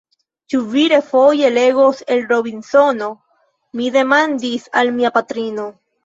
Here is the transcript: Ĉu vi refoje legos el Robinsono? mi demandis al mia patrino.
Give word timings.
Ĉu 0.51 0.59
vi 0.69 0.83
refoje 0.91 1.49
legos 1.57 1.99
el 2.15 2.23
Robinsono? 2.31 3.09
mi 3.81 3.91
demandis 3.97 4.65
al 4.81 4.91
mia 4.97 5.13
patrino. 5.19 5.67